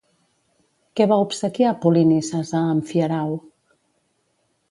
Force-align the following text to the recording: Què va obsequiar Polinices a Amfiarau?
Què 0.99 1.05
va 1.11 1.19
obsequiar 1.25 1.73
Polinices 1.83 2.55
a 2.59 2.63
Amfiarau? 2.71 3.37